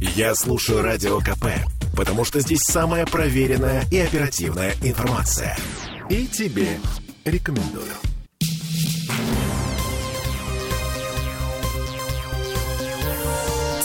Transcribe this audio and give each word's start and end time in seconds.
Я 0.00 0.34
слушаю 0.34 0.82
Радио 0.82 1.18
КП, 1.20 1.46
потому 1.94 2.24
что 2.24 2.40
здесь 2.40 2.62
самая 2.62 3.04
проверенная 3.04 3.84
и 3.90 3.98
оперативная 3.98 4.74
информация. 4.82 5.54
И 6.08 6.26
тебе 6.26 6.78
рекомендую. 7.26 7.84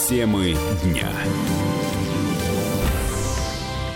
Темы 0.07 0.55
дня. 0.83 1.09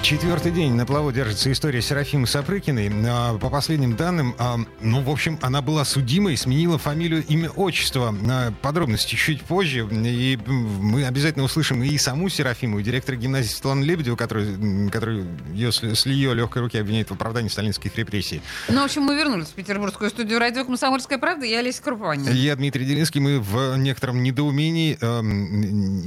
Четвертый 0.09 0.51
день 0.51 0.73
на 0.73 0.87
плаву 0.87 1.11
держится 1.11 1.51
история 1.51 1.83
Серафимы 1.83 2.25
Сапрыкиной. 2.25 2.89
А, 3.07 3.37
По 3.37 3.51
последним 3.51 3.95
данным, 3.95 4.33
а, 4.39 4.57
ну, 4.81 5.03
в 5.03 5.09
общем, 5.11 5.37
она 5.43 5.61
была 5.61 5.85
судимой, 5.85 6.35
сменила 6.35 6.79
фамилию, 6.79 7.23
имя, 7.27 7.51
отчество. 7.51 8.15
А, 8.27 8.51
Подробности 8.63 9.13
чуть 9.13 9.43
позже. 9.43 9.87
И 9.91 10.39
мы 10.47 11.05
обязательно 11.05 11.45
услышим 11.45 11.83
и 11.83 11.95
саму 11.99 12.27
Серафиму, 12.29 12.79
и 12.79 12.83
директора 12.83 13.17
гимназии 13.17 13.49
Светлану 13.49 13.85
Лебедеву, 13.85 14.17
который, 14.17 14.89
который 14.89 15.25
ее, 15.53 15.71
с 15.71 16.07
ее 16.07 16.33
легкой 16.33 16.63
руки 16.63 16.79
обвиняет 16.79 17.11
в 17.11 17.13
оправдании 17.13 17.49
сталинских 17.49 17.95
репрессий. 17.95 18.41
Ну, 18.67 18.81
в 18.81 18.85
общем, 18.85 19.03
мы 19.03 19.15
вернулись 19.15 19.49
в 19.49 19.53
петербургскую 19.53 20.09
студию 20.09 20.39
радио 20.39 20.65
«Комсомольская 20.65 21.19
правда». 21.19 21.45
Я 21.45 21.59
Олеся 21.59 21.83
Крупанина. 21.83 22.31
Я 22.31 22.55
Дмитрий 22.55 22.85
Делинский. 22.85 23.21
Мы 23.21 23.39
в 23.39 23.77
некотором 23.77 24.23
недоумении, 24.23 24.97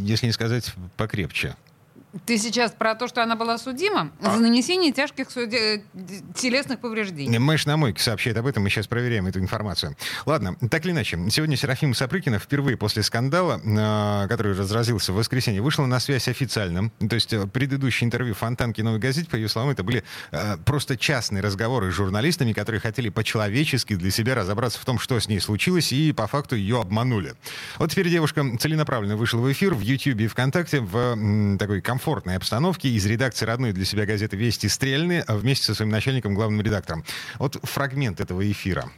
если 0.05 0.27
не 0.27 0.33
сказать 0.33 0.75
покрепче. 0.97 1.55
Ты 2.27 2.37
сейчас 2.37 2.73
про 2.73 2.95
то, 2.95 3.09
что 3.09 3.23
она 3.23 3.37
была 3.37 3.57
судима 3.57 4.13
за 4.21 4.37
нанесение 4.37 4.93
тяжких 4.93 5.31
суде- 5.31 5.83
телесных 6.35 6.81
повреждений. 6.81 7.39
Мэш 7.39 7.65
на 7.65 7.79
мойке 7.79 8.03
сообщает 8.03 8.37
об 8.37 8.47
этом, 8.47 8.63
мы 8.63 8.69
сейчас 8.69 8.87
проверяем 8.87 9.27
эту 9.27 9.39
информацию. 9.41 9.97
Ладно, 10.27 10.57
так 10.71 10.85
или 10.85 10.93
иначе, 10.93 11.19
сегодня 11.31 11.57
Серафима 11.57 11.95
Сапрыкина 11.95 12.39
впервые 12.39 12.77
после 12.77 13.03
скандала, 13.03 13.61
э, 13.65 14.29
который 14.29 14.55
разразился 14.55 15.13
в 15.13 15.17
воскресенье, 15.17 15.63
вышла 15.63 15.87
на 15.87 16.01
связь 16.01 16.29
официально. 16.29 16.91
То 16.91 17.15
есть 17.15 17.33
э, 17.33 17.47
предыдущее 17.47 18.07
интервью 18.07 18.35
Фонтанки 18.35 18.83
Новой 18.83 18.99
газете, 18.99 19.31
по 19.31 19.37
ее 19.37 19.49
словам, 19.49 19.71
это 19.71 19.83
были 19.83 20.05
э, 20.33 20.59
просто 20.67 20.99
частные 20.99 21.43
разговоры 21.43 21.91
с 21.91 21.95
журналистами, 21.95 22.53
которые 22.53 22.83
хотели 22.83 23.09
по-человечески 23.09 23.95
для 23.95 24.11
себя 24.11 24.35
разобраться 24.35 24.79
в 24.79 24.85
том, 24.85 24.99
что 24.99 25.19
с 25.19 25.29
ней 25.29 25.41
случилось, 25.41 25.93
и 25.93 26.13
по 26.13 26.27
факту 26.27 26.57
ее 26.57 26.79
обманули. 26.79 27.35
Вот 27.79 27.91
теперь 27.91 28.11
девушка 28.11 28.45
целенаправленно 28.59 29.17
вышла 29.17 29.39
в 29.39 29.51
эфир 29.51 29.75
в 29.75 29.81
Ютьюбе 29.81 30.27
и 30.27 30.29
ВКонтакте 30.29 30.81
в 30.81 31.57
такой 31.59 31.81
комфортной 31.81 32.02
обстановке 32.37 32.89
из 32.89 33.07
редакции 33.07 33.47
родной 33.47 33.73
для 33.73 33.85
себя 33.85 34.07
газеты 34.07 34.37
«Вести 34.37 34.69
Стрельны» 34.69 35.25
а 35.27 35.37
вместе 35.37 35.67
со 35.67 35.75
своим 35.75 35.91
начальником, 35.91 36.35
главным 36.35 36.61
редактором. 36.61 37.05
Вот 37.39 37.59
фрагмент 37.63 38.21
этого 38.21 38.51
эфира. 38.51 38.91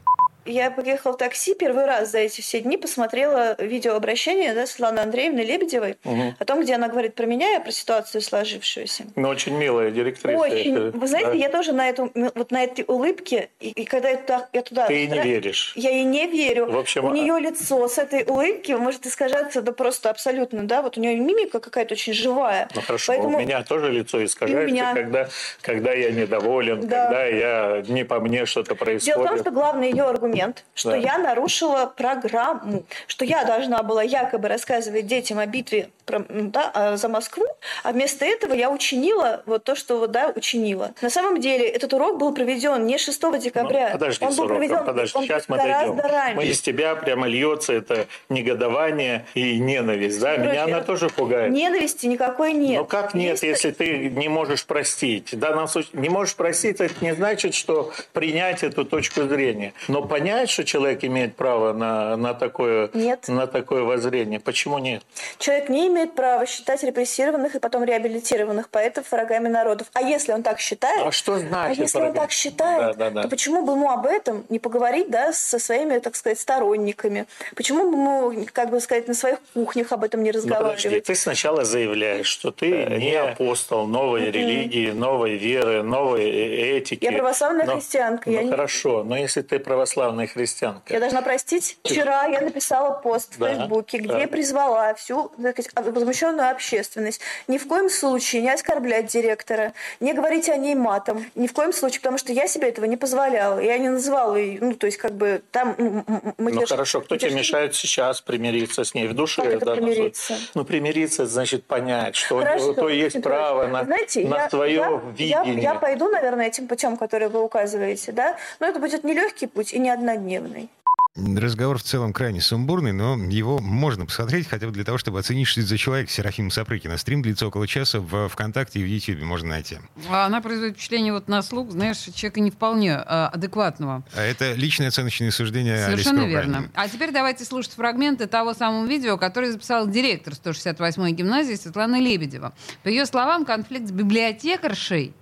Я 0.47 0.71
поехала 0.71 1.13
в 1.13 1.17
такси 1.17 1.55
первый 1.55 1.87
раз 1.87 2.11
за 2.11 2.19
эти 2.19 2.41
все 2.41 2.61
дни, 2.61 2.77
посмотрела 2.77 3.57
видеообращение 3.59 4.55
да, 4.55 4.67
Светланы 4.67 5.01
Андреевны 5.01 5.41
Лебедевой 5.41 5.97
о 6.39 6.45
том, 6.45 6.61
где 6.63 6.75
она 6.75 6.89
говорит 6.89 7.15
про 7.15 7.27
меня 7.27 7.57
и 7.57 7.63
про 7.63 7.71
ситуацию 7.73 8.21
сложившуюся. 8.21 9.05
Ну, 9.17 9.29
очень 9.29 9.57
милая 9.57 9.91
директриса. 9.91 10.39
Очень. 10.39 10.77
это, 10.77 10.99
Вы 10.99 11.07
знаете, 11.07 11.31
да. 11.31 11.35
я 11.35 11.49
тоже 11.49 11.73
на 11.73 11.89
эту 11.89 12.11
вот 12.35 12.51
на 12.51 12.63
этой 12.65 12.85
улыбке, 12.87 13.49
и, 13.61 13.71
и 13.71 13.85
когда 13.85 14.11
я 14.11 14.17
туда, 14.19 14.49
я 14.53 14.63
туда 14.63 14.87
Ты 14.87 14.95
ей 14.95 15.07
не 15.07 15.21
веришь. 15.21 15.73
Я 15.77 15.91
ей 15.91 16.05
не 16.05 16.27
верю. 16.27 16.71
В 16.71 16.77
общем, 16.79 17.05
у 17.05 17.11
а- 17.11 17.13
нее 17.15 17.39
лицо 17.41 17.89
с 17.89 17.99
этой 17.99 18.25
улыбки 18.25 18.73
может 18.73 19.07
искажаться, 19.07 19.63
да 19.63 19.73
просто 19.73 20.11
абсолютно, 20.11 20.65
да, 20.65 20.83
вот 20.83 20.99
у 20.99 21.01
нее 21.01 21.17
мимика 21.17 21.61
какая-то 21.61 21.95
очень 21.95 22.13
живая. 22.13 22.69
Ну 22.75 22.83
хорошо, 22.83 23.13
Поэтому 23.13 23.39
у 23.39 23.41
меня 23.41 23.63
тоже 23.63 23.91
лицо 23.91 24.23
искажается, 24.25 24.73
меня. 24.75 24.93
когда, 24.95 25.29
когда 25.63 25.93
я 25.93 26.11
недоволен, 26.11 26.81
Да. 26.87 27.05
когда 27.05 27.25
я 27.27 27.83
не 27.89 28.05
по 28.05 28.21
мне 28.21 28.45
что-то 28.47 28.75
происходит. 28.75 29.15
Дело 29.17 29.25
в 29.25 29.29
том, 29.29 29.39
что 29.39 29.51
главный 29.51 29.91
ее 29.91 30.05
аргумент, 30.05 30.34
что 30.75 30.91
Да. 30.91 30.97
я 30.97 31.19
нарушила 31.19 31.87
программу, 31.97 32.85
что 33.07 33.25
я 33.25 33.45
должна 33.45 33.83
была 33.83 34.03
якобы 34.03 34.49
рассказывать 34.49 35.07
детям 35.07 35.39
о 35.39 35.47
битве 35.47 35.89
про- 36.07 36.25
да, 36.29 36.71
а, 36.75 36.97
за 36.97 37.09
Москву, 37.09 37.45
а 37.83 37.93
вместо 37.93 38.25
этого 38.27 38.53
я 38.53 38.71
учинила 38.71 39.43
вот 39.47 39.65
то, 39.65 39.75
что 39.75 39.99
вот, 39.99 40.11
да, 40.11 40.33
учинила. 40.37 40.93
На 41.01 41.09
самом 41.11 41.41
деле 41.41 41.67
этот 41.67 41.93
урок 41.95 42.19
был 42.19 42.35
проведен 42.35 42.85
не 42.87 42.99
6 42.99 43.39
декабря. 43.39 43.87
Ну, 43.89 43.93
подожди, 43.95 44.25
он 44.25 44.31
был 44.31 44.37
Сорока, 44.37 44.55
проведен 44.55 44.85
подожди, 44.85 45.19
он 45.19 45.25
сейчас 45.25 45.49
мы 45.49 45.57
дойдем. 45.57 45.99
раньше. 46.01 46.37
Мы 46.37 46.45
из 46.47 46.61
тебя 46.61 46.95
прямо 46.95 47.27
льется 47.27 47.73
это 47.73 48.07
негодование 48.29 49.25
и 49.35 49.59
ненависть, 49.59 50.21
да? 50.21 50.35
Короче, 50.37 50.51
Меня 50.53 50.65
она 50.65 50.81
тоже 50.83 51.09
пугает. 51.09 51.53
Ненависти 51.53 52.07
никакой 52.07 52.53
нет. 52.53 52.79
Ну 52.81 52.85
как 52.85 53.15
нет, 53.15 53.31
Есть- 53.43 53.43
если 53.43 53.71
ты 53.71 54.11
не 54.11 54.29
можешь 54.29 54.65
простить? 54.67 55.33
В 55.33 55.39
данном 55.39 55.69
случае 55.69 55.93
не 55.95 56.09
можешь 56.11 56.35
простить, 56.37 56.81
это 56.81 56.95
не 57.01 57.15
значит, 57.15 57.55
что 57.55 57.93
принять 58.13 58.63
эту 58.63 58.85
точку 58.85 59.23
зрения. 59.23 59.73
Но 59.89 60.03
понять, 60.03 60.24
что 60.47 60.65
человек 60.65 61.05
имеет 61.05 61.37
право 61.37 61.73
на, 61.73 62.17
на, 62.17 62.35
такое, 62.35 62.91
Нет. 62.95 63.29
на 63.29 63.47
такое 63.47 63.83
воззрение, 63.83 64.41
почему 64.41 64.79
нет? 64.79 65.03
Человек 65.39 65.69
не 65.69 65.89
имеет 65.89 66.15
права 66.15 66.47
считать 66.47 66.83
репрессированных 66.83 67.55
и 67.55 67.59
потом 67.59 67.85
реабилитированных 67.85 68.69
поэтов 68.69 69.11
врагами 69.11 69.49
народов. 69.49 69.89
А 69.93 70.03
если 70.03 70.33
он 70.33 70.43
так 70.43 70.61
считает, 70.61 71.07
А 71.07 71.13
что 71.13 71.39
значит 71.39 71.79
а 71.79 71.83
если 71.83 71.99
он 71.99 72.05
врагами? 72.05 72.21
так 72.25 72.31
считает, 72.33 72.81
Да, 72.81 72.93
да, 72.95 73.11
да. 73.11 73.23
то 73.23 73.29
почему 73.29 73.65
бы 73.65 73.73
ему 73.73 73.91
об 73.91 74.07
этом 74.07 74.45
не 74.49 74.59
поговорить 74.59 75.11
да, 75.11 75.33
со 75.33 75.59
своими, 75.59 75.99
так 75.99 76.17
сказать, 76.17 76.39
сторонниками? 76.41 77.27
Почему 77.57 77.91
бы 77.91 77.97
ему, 77.97 78.47
как 78.53 78.71
бы 78.71 78.81
сказать, 78.81 79.09
на 79.09 79.15
своих 79.15 79.39
кухнях 79.53 79.93
об 79.93 80.05
этом 80.05 80.23
не 80.23 80.31
Ну, 80.31 80.41
подожди, 80.41 80.51
разговаривать? 80.53 81.05
ты 81.05 81.15
сначала 81.15 81.65
заявляешь, 81.65 82.27
что 82.27 82.51
ты 82.51 82.69
не 82.99 83.15
апостол 83.15 83.87
новой 83.87 84.31
религии, 84.31 84.91
новой 84.91 85.37
веры, 85.37 85.83
новой 85.83 86.25
э- 86.25 86.79
этики. 86.79 87.05
Я 87.05 87.13
православная 87.13 87.67
Но- 87.67 87.75
христианка, 87.75 88.31
Ну 88.31 88.37
я 88.37 88.43
не- 88.45 88.51
хорошо, 88.51 89.05
но 89.05 89.17
если 89.17 89.43
ты 89.43 89.59
православная 89.59 90.14
христианка, 90.27 90.93
Я 90.93 91.01
должна 91.01 91.23
простить. 91.23 91.79
Вчера 91.85 92.25
я 92.27 92.41
написала 92.41 92.91
пост 92.93 93.35
в 93.35 93.39
Да, 93.39 93.55
Фейсбуке, 93.55 93.99
где 93.99 94.09
да. 94.09 94.19
я 94.21 94.29
призвала 94.29 94.95
всю 94.95 95.31
сказать, 95.63 95.95
возмущенную 95.95 96.51
общественность 96.51 97.21
ни 97.49 97.59
в 97.59 97.67
коем 97.69 97.91
случае 97.91 98.43
не 98.43 98.51
оскорблять 98.51 99.07
директора, 99.07 99.73
не 100.01 100.13
говорить 100.13 100.49
о 100.49 100.57
ней 100.57 100.75
матом. 100.75 101.25
Ни 101.35 101.47
в 101.47 101.53
коем 101.53 101.73
случае, 101.73 102.01
потому 102.01 102.19
что 102.19 102.33
я 102.33 102.47
себе 102.49 102.69
этого 102.69 102.85
не 102.87 102.97
позволяла. 102.97 103.59
Я 103.61 103.79
не 103.79 103.89
называла 103.89 104.37
ее, 104.37 104.59
ну, 104.61 104.75
то 104.75 104.87
есть, 104.87 104.99
как 104.99 105.13
бы 105.13 105.43
там 105.51 105.75
мы 105.79 106.53
ну 106.53 106.63
держ- 106.63 106.69
хорошо, 106.69 107.01
кто 107.01 107.17
тебе 107.17 107.31
держим- 107.31 107.39
мешает 107.39 107.75
сейчас 107.75 108.21
примириться 108.21 108.85
с 108.85 108.95
ней 108.95 109.07
в 109.09 109.15
душе? 109.15 109.43
Как 109.43 109.51
это 109.53 109.59
в 109.59 109.69
данном 109.69 109.85
примириться? 109.85 110.37
Ну 110.55 110.65
примириться 110.65 111.27
значит 111.27 111.65
понять, 111.65 112.17
что 112.17 112.39
Хорошо, 112.39 112.73
то 112.75 112.89
есть 112.89 113.21
право 113.23 113.67
на, 113.67 113.85
знаете, 113.85 114.27
на 114.27 114.37
я, 114.43 114.51
свое 114.51 114.75
я- 114.75 114.83
я- 115.17 115.43
видение. 115.45 115.63
Я, 115.63 115.75
пойду, 115.75 116.09
наверное, 116.09 116.47
этим 116.47 116.69
путем, 116.69 116.97
который 116.97 117.29
вы 117.29 117.43
указываете, 117.43 118.13
да, 118.13 118.37
но 118.61 118.67
это 118.67 118.79
будет 118.79 119.05
не 119.05 119.15
легкий 119.15 119.47
путь 119.47 119.73
и 119.73 119.79
не 119.79 119.91
однодневный. 120.05 120.69
Разговор 121.17 121.79
в 121.79 121.83
целом 121.85 122.13
крайне 122.13 122.41
сумбурный, 122.41 122.91
но 122.91 123.15
его 123.15 123.61
можно 123.61 124.05
посмотреть 124.05 124.49
хотя 124.49 124.67
бы 124.67 124.73
для 124.73 124.83
того, 124.83 124.99
чтобы 124.99 125.21
оценить, 125.21 125.47
что 125.47 125.61
это 125.61 125.69
за 125.69 125.79
человек 125.79 126.11
Серафима 126.11 126.51
Сапрыкина. 126.51 126.99
Стрим 126.99 127.23
длится 127.23 127.47
около 127.47 127.69
часа 127.69 128.01
в 128.01 128.29
ВКонтакте 128.29 128.81
и 128.81 128.83
в 128.83 128.87
Ютьюбе 128.87 129.25
можно 129.25 129.51
найти. 129.51 129.79
А 130.11 130.27
Она 130.27 130.41
производит 130.41 130.75
впечатление 130.75 131.13
вот 131.13 131.29
на 131.29 131.41
слух, 131.43 131.71
знаешь, 131.71 131.99
человека 131.99 132.41
не 132.41 132.51
вполне 132.51 132.97
а, 132.97 133.29
адекватного. 133.29 134.05
А 134.13 134.23
это 134.23 134.55
личные 134.55 134.89
оценочные 134.89 135.31
суждения 135.31 135.87
Алисы 135.87 136.03
Совершенно 136.03 136.23
Крупаниной. 136.23 136.41
верно. 136.41 136.71
А 136.75 136.89
теперь 136.89 137.13
давайте 137.13 137.45
слушать 137.45 137.75
фрагменты 137.75 138.27
того 138.27 138.53
самого 138.53 138.85
видео, 138.85 139.17
которое 139.17 139.53
записал 139.53 139.87
директор 139.87 140.35
168-й 140.35 141.13
гимназии 141.13 141.55
Светлана 141.55 142.01
Лебедева. 142.01 142.55
По 142.83 142.89
ее 142.89 143.07
словам, 143.07 143.45
конфликт 143.45 143.87
с 143.87 143.93
библиотекаршей 143.93 145.15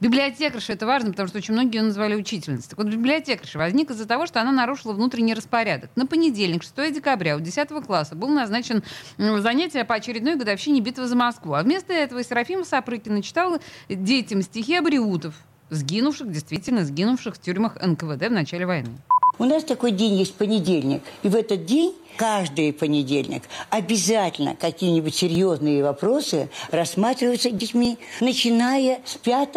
Библиотекарша 0.00 0.72
это 0.72 0.86
важно, 0.86 1.10
потому 1.10 1.28
что 1.28 1.38
очень 1.38 1.54
многие 1.54 1.78
ее 1.78 1.82
назвали 1.82 2.14
учительницей. 2.14 2.70
Так 2.70 2.78
вот, 2.78 2.88
библиотекарша 2.88 3.58
возник 3.58 3.90
из-за 3.90 4.06
того, 4.06 4.26
что 4.26 4.40
она 4.40 4.52
нарушила 4.52 4.92
внутренний 4.92 5.34
распорядок. 5.34 5.90
На 5.96 6.06
понедельник, 6.06 6.62
6 6.62 6.94
декабря, 6.94 7.36
у 7.36 7.40
10 7.40 7.68
класса 7.86 8.14
был 8.14 8.28
назначен 8.28 8.82
занятие 9.16 9.84
по 9.84 9.94
очередной 9.94 10.36
годовщине 10.36 10.80
битвы 10.80 11.06
за 11.06 11.16
Москву. 11.16 11.54
А 11.54 11.62
вместо 11.62 11.92
этого 11.92 12.22
Серафима 12.22 12.64
Сапрыкина 12.64 13.22
читала 13.22 13.58
детям 13.88 14.42
стихи 14.42 14.76
абриутов, 14.76 15.34
сгинувших, 15.70 16.30
действительно 16.30 16.84
сгинувших 16.84 17.36
в 17.36 17.40
тюрьмах 17.40 17.76
НКВД 17.80 18.28
в 18.28 18.32
начале 18.32 18.66
войны. 18.66 18.90
У 19.38 19.44
нас 19.44 19.62
такой 19.62 19.92
день 19.92 20.14
есть 20.14 20.34
понедельник. 20.34 21.02
И 21.22 21.28
в 21.28 21.36
этот 21.36 21.64
день, 21.64 21.94
каждый 22.16 22.72
понедельник, 22.72 23.44
обязательно 23.70 24.56
какие-нибудь 24.56 25.14
серьезные 25.14 25.82
вопросы 25.82 26.48
рассматриваются 26.70 27.50
детьми, 27.50 27.98
начиная 28.20 29.00
с 29.04 29.14
5 29.16 29.48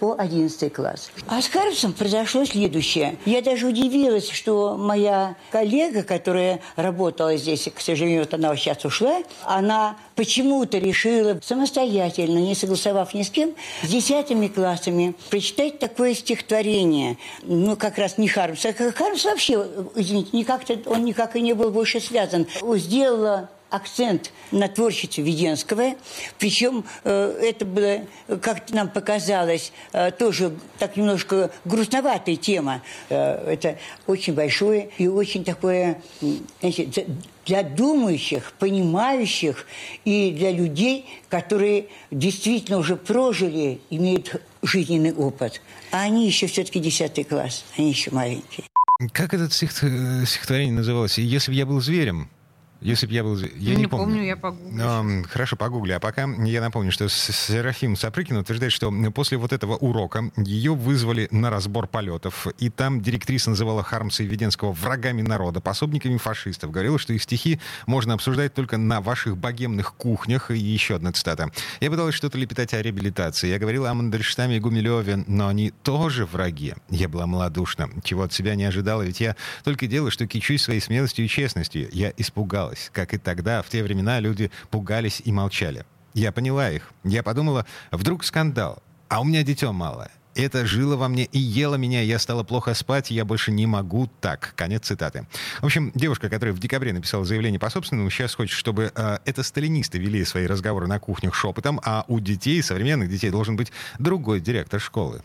по 0.00 0.14
11 0.18 0.72
класс. 0.72 1.10
А 1.28 1.40
с 1.40 1.48
Карлсом 1.48 1.92
произошло 1.92 2.44
следующее. 2.44 3.16
Я 3.24 3.42
даже 3.42 3.66
удивилась, 3.66 4.30
что 4.30 4.76
моя 4.76 5.36
коллега, 5.50 6.02
которая 6.02 6.60
работала 6.76 7.36
здесь, 7.36 7.68
к 7.74 7.80
сожалению, 7.80 8.20
вот 8.20 8.34
она 8.34 8.54
сейчас 8.56 8.84
ушла, 8.84 9.22
она 9.44 9.96
почему-то 10.14 10.78
решила 10.78 11.38
самостоятельно, 11.42 12.38
не 12.38 12.54
согласовав 12.54 13.14
ни 13.14 13.22
с 13.22 13.30
кем, 13.30 13.54
с 13.82 13.88
десятыми 13.88 14.48
классами 14.48 15.14
прочитать 15.30 15.78
такое 15.78 16.14
стихотворение. 16.14 17.16
Ну, 17.42 17.76
как 17.76 17.98
раз 17.98 18.18
не 18.18 18.28
Хармса. 18.28 18.72
Хармс 18.72 19.24
вообще, 19.24 19.64
извините, 19.94 20.30
никак 20.32 20.62
он 20.86 21.04
никак 21.04 21.36
и 21.36 21.40
не 21.40 21.52
был 21.52 21.70
больше 21.70 21.97
связан. 22.00 22.46
Сделала 22.76 23.50
акцент 23.70 24.32
на 24.50 24.68
творчестве 24.68 25.22
Веденского. 25.24 25.94
Причем 26.38 26.84
э, 27.04 27.38
это 27.42 27.64
было, 27.64 28.00
как 28.40 28.70
нам 28.70 28.88
показалось, 28.88 29.72
э, 29.92 30.10
тоже 30.10 30.52
так 30.78 30.96
немножко 30.96 31.50
грустноватая 31.64 32.36
тема. 32.36 32.82
Э, 33.10 33.52
это 33.52 33.78
очень 34.06 34.32
большое 34.34 34.90
и 34.96 35.06
очень 35.06 35.44
такое, 35.44 36.00
за- 36.62 37.04
для 37.44 37.62
думающих, 37.62 38.52
понимающих 38.58 39.66
и 40.04 40.30
для 40.32 40.50
людей, 40.50 41.06
которые 41.28 41.86
действительно 42.10 42.78
уже 42.78 42.96
прожили, 42.96 43.80
имеют 43.90 44.40
жизненный 44.62 45.14
опыт. 45.14 45.60
А 45.90 46.02
они 46.02 46.26
еще 46.26 46.46
все-таки 46.46 46.80
10 46.80 47.24
класс, 47.28 47.64
они 47.76 47.90
еще 47.90 48.10
маленькие. 48.10 48.67
Как 49.12 49.32
это 49.32 49.48
стихотворение 49.48 50.74
называлось? 50.74 51.18
«Если 51.18 51.52
бы 51.52 51.56
я 51.56 51.66
был 51.66 51.80
зверем», 51.80 52.28
если 52.80 53.06
бы 53.06 53.12
я 53.12 53.24
был... 53.24 53.36
Я 53.36 53.74
не, 53.74 53.82
не 53.82 53.86
помню. 53.88 54.06
помню, 54.06 54.22
я 54.24 54.36
погуглю. 54.36 54.80
Um, 54.80 55.24
хорошо, 55.24 55.56
погугли. 55.56 55.92
А 55.92 56.00
пока 56.00 56.28
я 56.44 56.60
напомню, 56.60 56.92
что 56.92 57.08
Серафим 57.08 57.96
Сапрыкин 57.96 58.36
утверждает, 58.36 58.72
что 58.72 58.92
после 59.12 59.36
вот 59.36 59.52
этого 59.52 59.76
урока 59.76 60.30
ее 60.36 60.74
вызвали 60.74 61.26
на 61.32 61.50
разбор 61.50 61.88
полетов. 61.88 62.46
И 62.58 62.70
там 62.70 63.00
директриса 63.00 63.50
называла 63.50 63.82
Хармса 63.82 64.22
и 64.22 64.26
Веденского 64.26 64.72
врагами 64.72 65.22
народа, 65.22 65.60
пособниками 65.60 66.18
фашистов. 66.18 66.70
Говорила, 66.70 67.00
что 67.00 67.12
их 67.12 67.22
стихи 67.24 67.60
можно 67.86 68.14
обсуждать 68.14 68.54
только 68.54 68.76
на 68.76 69.00
ваших 69.00 69.36
богемных 69.36 69.94
кухнях. 69.94 70.52
И 70.52 70.58
еще 70.58 70.94
одна 70.94 71.10
цитата. 71.12 71.50
Я 71.80 71.90
пыталась 71.90 72.14
что-то 72.14 72.38
лепетать 72.38 72.74
о 72.74 72.82
реабилитации. 72.82 73.48
Я 73.48 73.58
говорила 73.58 73.90
о 73.90 73.94
Мандельштаме 73.94 74.58
и 74.58 74.60
Гумилеве, 74.60 75.24
но 75.26 75.48
они 75.48 75.72
тоже 75.82 76.26
враги. 76.26 76.74
Я 76.90 77.08
была 77.08 77.26
малодушна. 77.26 77.90
Чего 78.04 78.22
от 78.22 78.32
себя 78.32 78.54
не 78.54 78.64
ожидала, 78.64 79.02
ведь 79.02 79.20
я 79.20 79.34
только 79.64 79.88
делала, 79.88 80.12
что 80.12 80.28
кичусь 80.28 80.62
своей 80.62 80.80
смелостью 80.80 81.24
и 81.24 81.28
честностью. 81.28 81.88
Я 81.92 82.12
испугалась 82.16 82.67
боялась, 82.68 82.90
как 82.92 83.14
и 83.14 83.18
тогда, 83.18 83.62
в 83.62 83.68
те 83.68 83.82
времена 83.82 84.20
люди 84.20 84.50
пугались 84.70 85.22
и 85.24 85.32
молчали. 85.32 85.84
Я 86.14 86.32
поняла 86.32 86.70
их. 86.70 86.90
Я 87.04 87.22
подумала, 87.22 87.64
вдруг 87.90 88.24
скандал, 88.24 88.82
а 89.08 89.20
у 89.20 89.24
меня 89.24 89.42
дитё 89.42 89.72
мало. 89.72 90.08
Это 90.34 90.66
жило 90.66 90.96
во 90.96 91.08
мне 91.08 91.24
и 91.24 91.38
ело 91.38 91.76
меня, 91.76 92.00
я 92.02 92.18
стала 92.18 92.44
плохо 92.44 92.74
спать, 92.74 93.10
я 93.10 93.24
больше 93.24 93.50
не 93.50 93.66
могу 93.66 94.08
так. 94.20 94.52
Конец 94.54 94.86
цитаты. 94.86 95.26
В 95.60 95.64
общем, 95.64 95.90
девушка, 95.94 96.28
которая 96.28 96.54
в 96.54 96.60
декабре 96.60 96.92
написала 96.92 97.24
заявление 97.24 97.58
по 97.58 97.70
собственному, 97.70 98.10
сейчас 98.10 98.34
хочет, 98.36 98.56
чтобы 98.56 98.92
э, 98.94 99.18
это 99.24 99.42
сталинисты 99.42 99.98
вели 99.98 100.24
свои 100.24 100.46
разговоры 100.46 100.86
на 100.86 101.00
кухнях 101.00 101.34
шепотом, 101.34 101.80
а 101.84 102.04
у 102.06 102.20
детей, 102.20 102.62
современных 102.62 103.08
детей, 103.08 103.30
должен 103.30 103.56
быть 103.56 103.72
другой 103.98 104.40
директор 104.40 104.80
школы. 104.80 105.22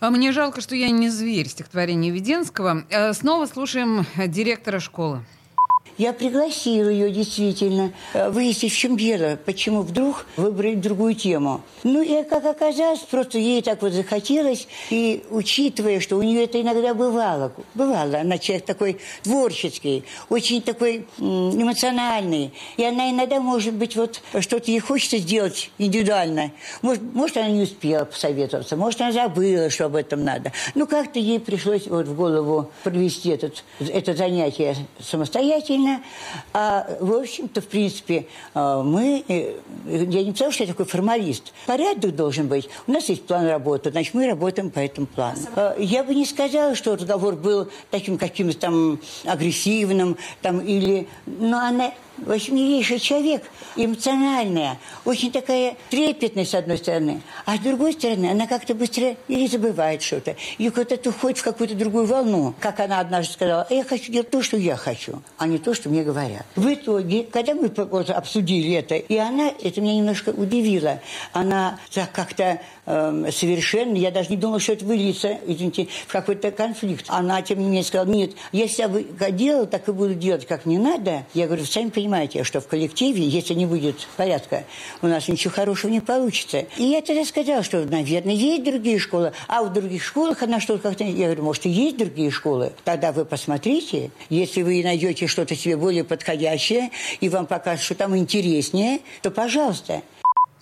А 0.00 0.10
мне 0.10 0.32
жалко, 0.32 0.62
что 0.62 0.74
я 0.74 0.90
не 0.90 1.10
зверь 1.10 1.48
стихотворения 1.48 2.10
Веденского. 2.10 2.84
Э, 2.88 3.12
снова 3.12 3.46
слушаем 3.46 4.06
директора 4.16 4.80
школы. 4.80 5.24
Я 5.98 6.12
пригласила 6.14 6.88
ее 6.88 7.10
действительно 7.10 7.92
э, 8.14 8.30
выяснить, 8.30 8.72
в 8.72 8.76
чем 8.76 8.96
дело, 8.96 9.38
почему 9.44 9.82
вдруг 9.82 10.26
выбрали 10.36 10.74
другую 10.74 11.14
тему. 11.14 11.60
Ну 11.82 12.00
и 12.00 12.22
как 12.24 12.46
оказалось, 12.46 13.00
просто 13.00 13.38
ей 13.38 13.60
так 13.60 13.82
вот 13.82 13.92
захотелось, 13.92 14.68
и 14.90 15.22
учитывая, 15.30 16.00
что 16.00 16.16
у 16.16 16.22
нее 16.22 16.44
это 16.44 16.60
иногда 16.60 16.94
бывало, 16.94 17.52
бывало, 17.74 18.20
она 18.20 18.38
человек 18.38 18.64
такой 18.64 18.98
творческий, 19.22 20.04
очень 20.30 20.62
такой 20.62 21.06
эмоциональный, 21.18 22.52
и 22.78 22.84
она 22.84 23.10
иногда, 23.10 23.40
может 23.40 23.74
быть, 23.74 23.94
вот 23.94 24.22
что-то 24.40 24.70
ей 24.70 24.80
хочется 24.80 25.18
сделать 25.18 25.70
индивидуально. 25.78 26.52
Может, 26.80 27.02
может, 27.12 27.36
она 27.36 27.48
не 27.48 27.62
успела 27.62 28.06
посоветоваться, 28.06 28.76
может, 28.76 29.00
она 29.02 29.12
забыла, 29.12 29.68
что 29.68 29.86
об 29.86 29.96
этом 29.96 30.24
надо. 30.24 30.52
Ну, 30.74 30.86
как-то 30.86 31.18
ей 31.18 31.38
пришлось 31.38 31.86
вот 31.86 32.08
в 32.08 32.16
голову 32.16 32.70
провести 32.82 33.28
этот, 33.28 33.62
это 33.78 34.14
занятие 34.14 34.74
самостоятельно, 34.98 35.71
правильно. 35.72 36.02
А, 36.52 36.86
в 37.00 37.12
общем-то, 37.12 37.60
в 37.60 37.66
принципе, 37.66 38.26
а, 38.54 38.82
мы... 38.82 39.24
Э, 39.28 39.54
я 39.86 40.22
не 40.24 40.32
писала, 40.32 40.52
что 40.52 40.64
я 40.64 40.68
такой 40.68 40.86
формалист. 40.86 41.52
Порядок 41.66 42.14
должен 42.14 42.48
быть. 42.48 42.68
У 42.86 42.92
нас 42.92 43.08
есть 43.08 43.26
план 43.26 43.46
работы, 43.46 43.90
значит, 43.90 44.14
мы 44.14 44.26
работаем 44.26 44.70
по 44.70 44.78
этому 44.78 45.06
плану. 45.06 45.38
А, 45.56 45.76
я 45.78 46.04
бы 46.04 46.14
не 46.14 46.26
сказала, 46.26 46.74
что 46.74 46.94
разговор 46.94 47.36
был 47.36 47.68
таким 47.90 48.18
каким-то 48.18 48.58
там 48.58 49.00
агрессивным, 49.24 50.16
там, 50.40 50.60
или... 50.60 51.08
Но 51.26 51.58
она 51.58 51.92
общем, 52.30 52.56
милейший 52.56 52.98
человек, 52.98 53.42
эмоциональная, 53.76 54.78
очень 55.04 55.32
такая 55.32 55.76
трепетная, 55.90 56.44
с 56.44 56.54
одной 56.54 56.78
стороны, 56.78 57.22
а 57.44 57.56
с 57.56 57.60
другой 57.60 57.94
стороны, 57.94 58.26
она 58.26 58.46
как-то 58.46 58.74
быстро 58.74 59.16
или 59.28 59.46
забывает 59.46 60.02
что-то, 60.02 60.36
или 60.58 60.68
куда-то 60.68 61.10
уходит 61.10 61.38
в 61.38 61.44
какую-то 61.44 61.74
другую 61.74 62.06
волну. 62.06 62.54
Как 62.60 62.80
она 62.80 63.00
однажды 63.00 63.32
сказала, 63.32 63.66
я 63.70 63.84
хочу 63.84 64.12
делать 64.12 64.30
то, 64.30 64.42
что 64.42 64.56
я 64.56 64.76
хочу, 64.76 65.22
а 65.38 65.46
не 65.46 65.58
то, 65.62 65.74
что 65.74 65.88
мне 65.88 66.02
говорят. 66.02 66.44
В 66.56 66.72
итоге, 66.72 67.24
когда 67.24 67.54
мы 67.54 67.68
вот 67.68 68.10
обсудили 68.10 68.74
это, 68.74 68.96
и 68.96 69.16
она, 69.16 69.50
это 69.62 69.80
меня 69.80 69.94
немножко 69.96 70.30
удивило, 70.30 71.00
она 71.32 71.78
так 71.92 72.12
как-то 72.12 72.60
э, 72.86 73.30
совершенно, 73.32 73.96
я 73.96 74.10
даже 74.10 74.30
не 74.30 74.36
думала, 74.36 74.60
что 74.60 74.72
это 74.72 74.84
выльется, 74.84 75.38
извините, 75.46 75.88
в 76.06 76.12
какой-то 76.12 76.50
конфликт. 76.50 77.06
Она, 77.08 77.42
тем 77.42 77.58
не 77.58 77.66
менее, 77.66 77.84
сказала, 77.84 78.08
нет, 78.08 78.32
если 78.52 78.82
я 78.82 79.30
делала, 79.30 79.66
так 79.66 79.88
и 79.88 79.92
буду 79.92 80.14
делать, 80.14 80.46
как 80.46 80.66
не 80.66 80.78
надо. 80.78 81.24
Я 81.34 81.46
говорю, 81.46 81.64
сами 81.64 81.90
понимаете, 81.90 82.44
что 82.44 82.60
в 82.60 82.66
коллективе, 82.66 83.26
если 83.26 83.54
не 83.54 83.66
будет 83.66 84.06
порядка, 84.16 84.64
у 85.00 85.06
нас 85.06 85.28
ничего 85.28 85.52
хорошего 85.54 85.90
не 85.90 86.00
получится. 86.00 86.66
И 86.76 86.84
я 86.84 87.00
тогда 87.02 87.24
сказала, 87.24 87.62
что, 87.62 87.84
наверное, 87.84 88.34
есть 88.34 88.64
другие 88.64 88.98
школы, 88.98 89.32
а 89.48 89.62
в 89.62 89.72
других 89.72 90.02
школах 90.02 90.42
она 90.42 90.60
что-то 90.60 90.82
как-то... 90.82 91.04
Я 91.04 91.26
говорю, 91.26 91.44
может, 91.44 91.66
и 91.66 91.70
есть 91.70 91.96
другие 91.96 92.30
школы? 92.30 92.72
Тогда 92.84 93.12
вы 93.12 93.24
посмотрите, 93.24 94.10
если 94.28 94.62
вы 94.62 94.82
найдете 94.82 95.26
что-то 95.26 95.51
себе 95.54 95.76
более 95.76 96.04
подходящее, 96.04 96.90
и 97.20 97.28
вам 97.28 97.46
покажут, 97.46 97.84
что 97.84 97.94
там 97.94 98.16
интереснее, 98.16 99.00
то, 99.22 99.30
пожалуйста. 99.30 100.02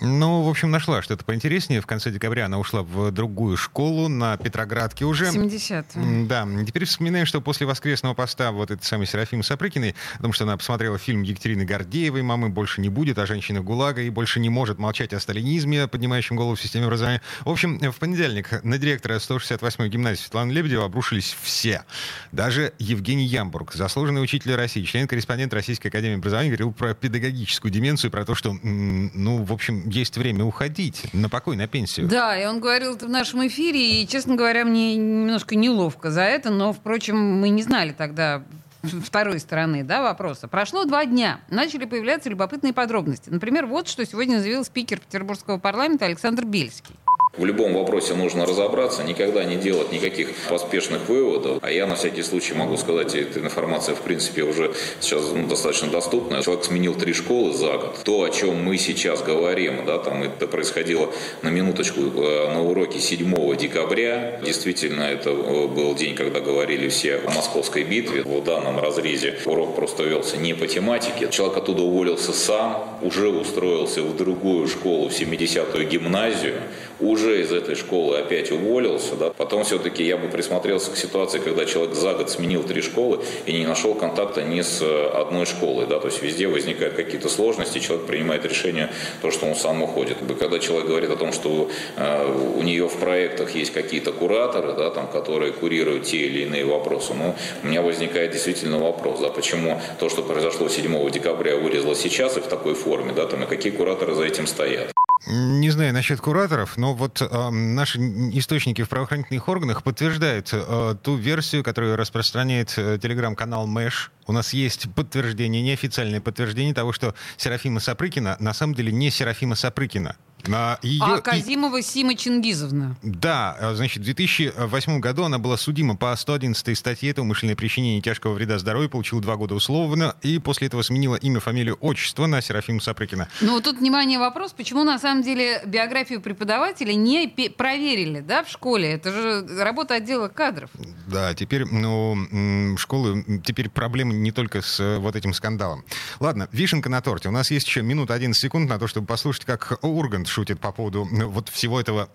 Ну, 0.01 0.43
в 0.43 0.49
общем, 0.49 0.71
нашла 0.71 1.03
что-то 1.03 1.25
поинтереснее. 1.25 1.81
В 1.81 1.87
конце 1.87 2.11
декабря 2.11 2.47
она 2.47 2.59
ушла 2.59 2.83
в 2.83 3.11
другую 3.11 3.57
школу 3.57 4.09
на 4.09 4.37
Петроградке 4.37 5.05
уже. 5.05 5.27
70-е. 5.27 6.27
Да. 6.27 6.49
Теперь 6.67 6.85
вспоминаем, 6.87 7.27
что 7.27 7.41
после 7.41 7.67
воскресного 7.67 8.15
поста 8.15 8.51
вот 8.53 8.71
этой 8.71 8.83
самой 8.83 9.07
Серафимы 9.07 9.43
Сапрыкиной, 9.43 9.95
потому 10.17 10.33
что 10.33 10.45
она 10.45 10.57
посмотрела 10.57 10.97
фильм 10.99 11.23
Екатерины 11.23 11.65
Гордеевой 11.65 12.23
«Мамы 12.23 12.49
больше 12.49 12.81
не 12.81 12.89
будет», 12.89 13.19
о 13.19 13.27
женщинах 13.27 13.65
ГУЛАГа 13.65 14.03
и 14.03 14.11
больше 14.11 14.41
не 14.41 14.49
может 14.49 14.79
молчать 14.79 15.13
о 15.13 15.21
сталинизме, 15.21 15.87
поднимающем 15.87 16.37
голову 16.37 16.55
в 16.55 16.63
системе 16.63 16.87
образования. 16.87 17.21
В 17.45 17.51
общем, 17.51 17.79
в 17.79 17.99
понедельник 17.99 18.65
на 18.65 18.79
директора 18.79 19.17
168-й 19.17 19.89
гимназии 19.89 20.21
Светланы 20.21 20.53
Лебедева 20.53 20.87
обрушились 20.87 21.37
все. 21.43 21.85
Даже 22.33 22.73
Евгений 22.79 23.27
Ямбург, 23.27 23.75
заслуженный 23.75 24.23
учитель 24.23 24.55
России, 24.55 24.83
член-корреспондент 24.85 25.53
Российской 25.53 25.89
Академии 25.89 26.17
образования, 26.17 26.49
говорил 26.49 26.73
про 26.73 26.95
педагогическую 26.95 27.71
деменцию, 27.71 28.11
про 28.11 28.25
то, 28.25 28.35
что, 28.35 28.57
ну, 28.63 29.43
в 29.43 29.53
общем, 29.53 29.90
есть 29.91 30.17
время 30.17 30.45
уходить 30.45 31.13
на 31.13 31.29
покой, 31.29 31.57
на 31.57 31.67
пенсию. 31.67 32.09
Да, 32.09 32.39
и 32.41 32.47
он 32.47 32.61
говорил 32.61 32.95
это 32.95 33.07
в 33.07 33.11
нашем 33.11 33.47
эфире, 33.47 34.03
и, 34.03 34.07
честно 34.07 34.37
говоря, 34.37 34.65
мне 34.65 34.97
немножко 34.97 35.57
неловко 35.57 36.11
за 36.11 36.23
это, 36.23 36.51
но, 36.51 36.73
впрочем, 36.73 37.17
мы 37.19 37.49
не 37.49 37.63
знали 37.63 37.93
тогда 37.93 38.43
второй 38.83 39.41
стороны 39.41 39.85
да, 39.85 40.03
вопроса. 40.03 40.49
Прошло 40.49 40.85
два 40.85 41.05
дня. 41.05 41.41
Начали 41.51 41.85
появляться 41.85 42.31
любопытные 42.31 42.73
подробности. 42.73 43.29
Например, 43.31 43.67
вот 43.67 43.89
что 43.89 44.05
сегодня 44.07 44.39
заявил 44.39 44.65
спикер 44.65 45.01
Петербургского 45.01 45.59
парламента 45.59 46.07
Александр 46.07 46.45
Бельский. 46.45 46.95
В 47.37 47.45
любом 47.45 47.75
вопросе 47.75 48.15
нужно 48.15 48.45
разобраться, 48.45 49.05
никогда 49.05 49.45
не 49.45 49.55
делать 49.55 49.93
никаких 49.93 50.35
поспешных 50.49 51.09
выводов. 51.09 51.59
А 51.63 51.71
я 51.71 51.87
на 51.87 51.95
всякий 51.95 52.25
случай 52.25 52.55
могу 52.55 52.77
сказать, 52.77 53.15
эта 53.15 53.39
информация 53.39 53.95
в 53.95 54.01
принципе 54.01 54.43
уже 54.43 54.73
сейчас 54.99 55.23
ну, 55.33 55.47
достаточно 55.47 55.87
доступна. 55.89 56.43
Человек 56.43 56.65
сменил 56.65 56.97
три 56.97 57.13
школы 57.13 57.53
за 57.53 57.79
год. 57.79 58.01
То, 58.03 58.25
о 58.25 58.31
чем 58.31 58.65
мы 58.65 58.79
сейчас 58.79 59.23
говорим, 59.23 59.87
да, 59.87 59.99
там 59.99 60.25
это 60.25 60.49
происходило 60.49 61.09
на 61.43 61.51
минуточку 61.51 62.01
э, 62.01 62.53
на 62.53 62.63
уроке 62.63 62.99
7 62.99 63.57
декабря. 63.57 64.41
Действительно, 64.45 65.03
это 65.03 65.31
э, 65.31 65.69
был 65.69 65.95
день, 65.95 66.17
когда 66.17 66.41
говорили 66.41 66.89
все 66.89 67.19
о 67.19 67.31
московской 67.31 67.85
битве. 67.85 68.23
В 68.23 68.43
данном 68.43 68.81
разрезе 68.81 69.39
урок 69.47 69.77
просто 69.77 70.03
велся 70.03 70.37
не 70.37 70.53
по 70.55 70.67
тематике. 70.67 71.29
Человек 71.31 71.59
оттуда 71.59 71.83
уволился 71.83 72.33
сам, 72.33 72.99
уже 73.03 73.29
устроился 73.29 74.03
в 74.03 74.17
другую 74.17 74.67
школу, 74.67 75.09
в 75.09 75.13
70-ю 75.13 75.89
гимназию, 75.89 76.55
уже 77.01 77.43
из 77.43 77.53
этой 77.53 77.75
школы 77.75 78.19
опять 78.19 78.51
уволился, 78.51 79.17
да, 79.17 79.31
потом 79.31 79.65
все-таки 79.65 80.05
я 80.05 80.17
бы 80.17 80.29
присмотрелся 80.29 80.91
к 80.91 80.97
ситуации, 80.97 81.39
когда 81.39 81.65
человек 81.65 81.95
за 81.95 82.15
год 82.15 82.31
сменил 82.31 82.63
три 82.63 82.83
школы 82.83 83.21
и 83.47 83.53
не 83.53 83.67
нашел 83.67 83.95
контакта 83.95 84.43
ни 84.43 84.61
с 84.61 84.81
э, 84.83 85.07
одной 85.09 85.47
школой, 85.47 85.87
да, 85.87 85.99
то 85.99 86.09
есть 86.09 86.23
везде 86.23 86.47
возникают 86.47 86.95
какие-то 86.95 87.29
сложности, 87.29 87.79
человек 87.79 88.07
принимает 88.07 88.45
решение, 88.45 88.91
то, 89.23 89.31
что 89.31 89.47
он 89.47 89.57
сам 89.57 89.83
уходит. 89.83 90.19
Когда 90.39 90.59
человек 90.59 90.87
говорит 90.89 91.11
о 91.11 91.17
том, 91.17 91.33
что 91.33 91.71
э, 91.97 92.55
у 92.57 92.63
нее 92.63 92.89
в 92.89 92.97
проектах 92.99 93.55
есть 93.55 93.73
какие-то 93.73 94.13
кураторы, 94.13 94.73
да, 94.73 94.91
там, 94.91 95.09
которые 95.09 95.53
курируют 95.53 96.05
те 96.05 96.19
или 96.19 96.41
иные 96.41 96.65
вопросы, 96.65 97.15
ну, 97.15 97.35
у 97.63 97.67
меня 97.67 97.83
возникает 97.83 98.33
действительно 98.33 98.79
вопрос, 98.79 99.21
да, 99.21 99.29
почему 99.29 99.81
то, 99.99 100.09
что 100.09 100.23
произошло 100.23 100.69
7 100.69 101.11
декабря, 101.11 101.57
вырезало 101.57 101.95
сейчас 101.95 102.37
и 102.37 102.41
в 102.41 102.47
такой 102.47 102.75
форме, 102.75 103.13
да, 103.13 103.27
там, 103.27 103.43
и 103.45 103.47
какие 103.47 103.73
кураторы 103.73 104.15
за 104.15 104.25
этим 104.25 104.47
стоят. 104.47 104.93
Не 105.27 105.69
знаю 105.69 105.93
насчет 105.93 106.19
кураторов, 106.21 106.79
но 106.79 106.95
вот 106.95 107.21
э, 107.21 107.51
наши 107.51 107.99
источники 107.99 108.83
в 108.83 108.89
правоохранительных 108.89 109.49
органах 109.49 109.83
подтверждают 109.83 110.49
э, 110.53 110.95
ту 111.03 111.17
версию, 111.17 111.63
которую 111.63 111.97
распространяет 111.97 112.73
э, 112.79 112.99
телеграм-канал 113.01 113.67
Мэш. 113.67 114.13
У 114.27 114.33
нас 114.33 114.55
есть 114.55 114.93
подтверждение, 114.95 115.61
неофициальное 115.61 116.23
подтверждение 116.23 116.73
того, 116.73 116.93
что 116.93 117.15
Серафима 117.37 117.81
Сапрыкина 117.81 118.37
на 118.41 118.55
самом 118.55 118.75
деле 118.75 118.93
не 118.93 119.11
Серафима 119.11 119.57
Сапрыкина. 119.57 120.17
А, 120.53 120.79
ее... 120.83 121.03
А 121.03 121.21
Казимова 121.21 121.83
Сима 121.83 122.15
Чингизовна? 122.15 122.97
Да, 123.03 123.57
а, 123.61 123.75
значит, 123.75 124.03
в 124.03 124.05
2008 124.05 125.01
году 125.01 125.25
она 125.25 125.39
была 125.39 125.57
судима 125.57 125.97
по 125.97 126.15
111 126.15 126.77
статье 126.77 127.11
«Это 127.11 127.23
умышленное 127.23 127.57
причинение 127.57 128.01
тяжкого 128.01 128.35
вреда 128.35 128.59
здоровью», 128.59 128.91
получила 128.91 129.21
два 129.21 129.37
года 129.37 129.55
условно, 129.55 130.17
и 130.23 130.39
после 130.39 130.69
этого 130.69 130.83
сменила 130.83 131.17
имя, 131.17 131.41
фамилию, 131.41 131.77
отчество 131.81 132.27
на 132.27 132.41
Серафима 132.41 132.81
Сапрыкина. 132.81 133.29
Ну, 133.41 133.53
вот 133.53 133.65
тут, 133.65 133.79
внимание, 133.79 134.19
вопрос, 134.19 134.53
почему 134.53 134.85
на 134.85 134.99
самом 134.99 135.23
деле 135.23 135.63
биографию 135.67 136.21
преподавателя 136.21 136.93
не 136.95 137.29
проверили, 137.57 138.21
да, 138.21 138.45
в 138.45 138.49
школе? 138.49 138.93
Это 138.93 139.13
же 139.13 139.63
работа 139.63 139.95
отдела 139.95 140.29
кадров. 140.29 140.71
Да, 141.07 141.35
теперь, 141.35 141.65
ну, 141.65 142.77
школы, 142.79 143.25
теперь 143.45 143.69
проблемы 143.69 144.15
не 144.15 144.33
только 144.33 144.63
с 144.63 144.81
э, 144.81 144.99
вот 144.99 145.17
этим 145.17 145.35
скандалом. 145.35 145.85
Ладно, 146.21 146.49
вишенка 146.53 146.89
на 146.89 147.01
торте. 147.01 147.29
У 147.29 147.33
нас 147.33 147.51
есть 147.51 147.67
еще 147.67 147.83
минута 147.83 148.15
11 148.15 148.41
секунд 148.41 148.69
на 148.69 148.79
то, 148.79 148.87
чтобы 148.87 149.07
послушать, 149.07 149.45
как 149.45 149.79
Ургант 149.83 150.29
шутит 150.31 150.61
по 150.61 150.73
поводу 150.73 151.07
ну, 151.11 151.29
вот 151.29 151.49
всего 151.49 151.81
этого 151.81 152.09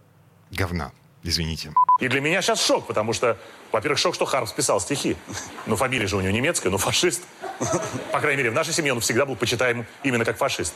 говна. 0.52 0.92
Извините. 1.24 1.74
И 2.00 2.08
для 2.08 2.22
меня 2.22 2.42
сейчас 2.42 2.64
шок, 2.64 2.86
потому 2.86 3.12
что, 3.12 3.38
во-первых, 3.72 3.98
шок, 3.98 4.14
что 4.14 4.26
Хармс 4.26 4.52
писал 4.52 4.80
стихи. 4.80 5.18
Ну, 5.66 5.76
фамилия 5.76 6.06
же 6.06 6.18
у 6.18 6.22
него 6.22 6.32
немецкая, 6.32 6.70
но 6.70 6.78
фашист. 6.78 7.24
По 8.12 8.20
крайней 8.20 8.38
мере, 8.38 8.52
в 8.52 8.54
нашей 8.54 8.74
семье 8.74 8.94
он 8.94 9.00
всегда 9.00 9.26
был 9.26 9.36
почитаем 9.36 9.88
именно 10.04 10.24
как 10.24 10.38
фашист. 10.38 10.76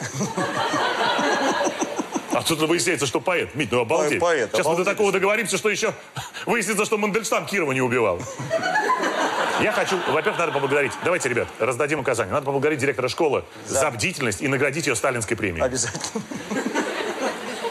А 2.31 2.41
тут 2.41 2.59
выясняется, 2.61 3.05
что 3.05 3.19
поэт. 3.19 3.53
Мить, 3.53 3.69
ну 3.71 3.81
обалдеть. 3.81 4.19
Поэт, 4.19 4.49
Сейчас 4.51 4.61
обалдеть. 4.61 4.79
мы 4.79 4.85
до 4.85 4.91
такого 4.91 5.11
договоримся, 5.11 5.57
что 5.57 5.69
еще 5.69 5.93
выяснится, 6.45 6.85
что 6.85 6.97
Мандельштам 6.97 7.45
Кирова 7.45 7.73
не 7.73 7.81
убивал. 7.81 8.19
Я 9.61 9.73
хочу, 9.73 9.99
во-первых, 10.07 10.39
надо 10.39 10.53
поблагодарить. 10.53 10.93
Давайте, 11.03 11.27
ребят, 11.27 11.47
раздадим 11.59 11.99
указания. 11.99 12.31
Надо 12.31 12.45
поблагодарить 12.45 12.79
директора 12.79 13.09
школы 13.09 13.43
за, 13.67 13.81
за 13.81 13.91
бдительность 13.91 14.41
и 14.41 14.47
наградить 14.47 14.87
ее 14.87 14.95
сталинской 14.95 15.35
премией. 15.35 15.65
Обязательно. 15.65 16.23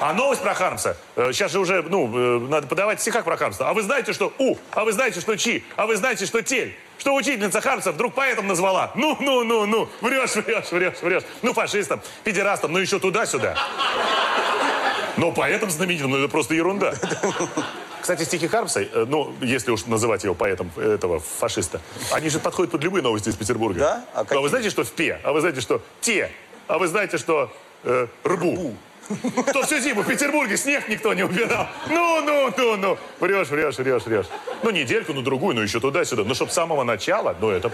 А 0.01 0.13
новость 0.13 0.43
про 0.43 0.55
Хармса. 0.55 0.97
Сейчас 1.17 1.51
э, 1.51 1.55
же 1.55 1.59
уже, 1.59 1.83
ну, 1.83 2.07
э, 2.07 2.49
надо 2.49 2.67
подавать 2.67 2.99
в 2.99 3.03
стихах 3.03 3.25
про 3.25 3.37
Хармса. 3.37 3.69
А 3.69 3.75
вы 3.75 3.83
знаете, 3.83 4.13
что 4.13 4.33
У? 4.39 4.57
А 4.71 4.85
вы 4.85 4.93
знаете, 4.93 5.21
что 5.21 5.37
Чи? 5.37 5.65
А 5.77 5.87
вы 5.87 5.97
знаете, 5.97 6.27
что 6.27 6.41
Тель? 6.41 6.77
Что 6.99 7.15
учительница 7.15 7.61
Хармса 7.61 7.93
вдруг 7.93 8.15
поэтом 8.15 8.47
назвала? 8.47 8.93
Ну, 8.95 9.17
ну, 9.21 9.45
ну, 9.45 9.67
ну. 9.67 9.89
Врешь, 10.01 10.35
врешь, 10.35 10.71
врешь, 10.71 11.03
врешь. 11.03 11.23
Ну, 11.43 11.53
фашистам, 11.53 12.01
педерастам, 12.25 12.73
ну 12.73 12.79
еще 12.79 12.99
туда-сюда. 12.99 13.57
Но 15.17 15.33
поэтом 15.33 15.71
знаменитым, 15.71 16.11
ну 16.11 16.19
это 16.19 16.29
просто 16.29 16.55
ерунда. 16.55 16.95
Кстати, 18.01 18.23
стихи 18.23 18.47
Хармса, 18.47 18.83
э, 18.83 19.05
ну, 19.09 19.35
если 19.41 19.73
уж 19.73 19.87
называть 19.87 20.23
его 20.23 20.35
поэтом 20.35 20.71
этого 20.77 21.19
фашиста, 21.19 21.81
они 22.13 22.31
же 22.31 22.39
подходят 22.39 22.71
под 22.71 22.85
любые 22.85 23.03
новости 23.03 23.29
из 23.29 23.37
Петербурга. 23.37 23.81
Да? 23.81 24.05
А, 24.15 24.25
а 24.29 24.41
вы 24.41 24.49
знаете, 24.49 24.71
что 24.71 24.85
в 24.85 24.93
Пе? 24.93 25.21
А 25.25 25.33
вы 25.33 25.41
знаете, 25.41 25.61
что 25.61 25.83
Те? 26.01 26.31
А 26.69 26.79
вы 26.79 26.87
знаете, 26.87 27.19
что 27.19 27.53
э, 27.83 28.07
Рбу? 28.25 28.53
Рбу. 28.53 28.75
То 29.53 29.63
всю 29.63 29.81
зиму 29.81 30.03
в 30.03 30.07
Петербурге 30.07 30.57
снег 30.57 30.89
никто 30.89 31.15
не 31.15 31.23
убирал. 31.23 31.67
Ну, 31.89 32.21
ну, 32.23 32.53
ну, 32.57 32.77
ну. 32.77 32.99
Врешь, 33.21 33.49
врешь, 33.49 33.79
врешь, 33.79 34.03
врешь. 34.05 34.27
Ну, 34.63 34.71
недельку, 34.71 35.13
ну, 35.13 35.23
другую, 35.23 35.57
ну, 35.57 35.63
еще 35.63 35.81
туда-сюда. 35.81 36.25
Ну, 36.25 36.35
чтоб 36.35 36.51
с 36.51 36.55
самого 36.55 36.85
начала, 36.85 37.35
ну, 37.41 37.51
это 37.51 37.71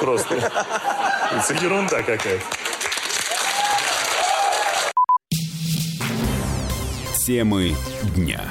просто... 0.00 0.34
Это 0.34 1.54
ерунда 1.62 2.02
какая-то. 2.02 2.40
Темы 7.26 7.74
дня. 8.14 8.42